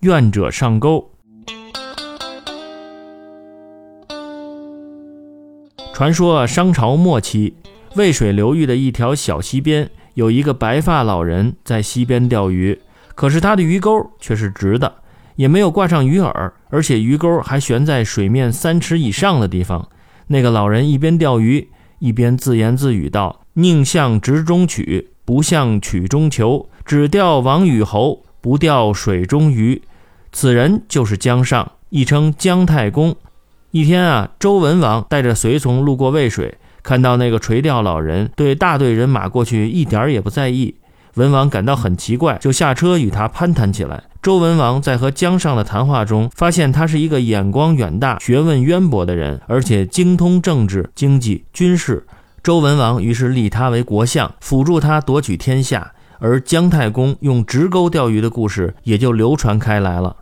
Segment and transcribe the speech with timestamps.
[0.00, 1.10] 愿者上钩。
[5.92, 7.56] 传说商朝末期，
[7.96, 12.80] 渭水流域的一条小溪边，有一个白发老人在溪边钓鱼，
[13.16, 14.94] 可是他的鱼钩却是直的，
[15.34, 19.88] 也没有挂上鱼饵，而且鱼钩还悬在水面三尺以上的地方。
[20.28, 21.68] 那个老人一边钓鱼，
[21.98, 26.68] 一边自言自语道：“宁向直中取，不向曲中求。
[26.84, 29.82] 只钓王与侯，不钓水中鱼。”
[30.32, 33.16] 此人就是姜尚，亦称姜太公。
[33.70, 40.74] 一天啊，周文王带着随从路过渭水，看到那个垂钓老人对大队人马过去一点也不在意。
[41.14, 44.04] 文王感到很奇怪，就下车与他攀谈起来。
[44.22, 52.06] 周文王在和姜尚的谈话中，发现他是一个眼光远大、学问渊博的人，而且精通政治、经济、军事。
[52.42, 55.92] 周文王于是立他为国相，辅助他夺取天下。
[56.18, 60.17] 而姜太公用直钩钓鱼的故事也就流传开来了。